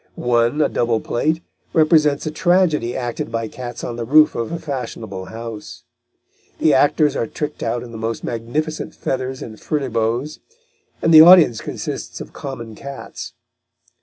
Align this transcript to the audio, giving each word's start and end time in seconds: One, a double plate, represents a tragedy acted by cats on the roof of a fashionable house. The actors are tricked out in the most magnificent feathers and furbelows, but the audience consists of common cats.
One, 0.15 0.63
a 0.63 0.67
double 0.67 0.99
plate, 0.99 1.43
represents 1.73 2.25
a 2.25 2.31
tragedy 2.31 2.95
acted 2.97 3.31
by 3.31 3.47
cats 3.47 3.83
on 3.83 3.97
the 3.97 4.03
roof 4.03 4.33
of 4.33 4.51
a 4.51 4.57
fashionable 4.57 5.25
house. 5.25 5.83
The 6.57 6.73
actors 6.73 7.15
are 7.15 7.27
tricked 7.27 7.61
out 7.61 7.83
in 7.83 7.91
the 7.91 7.99
most 7.99 8.23
magnificent 8.23 8.95
feathers 8.95 9.43
and 9.43 9.59
furbelows, 9.61 10.39
but 11.01 11.11
the 11.11 11.21
audience 11.21 11.61
consists 11.61 12.19
of 12.19 12.33
common 12.33 12.73
cats. 12.73 13.33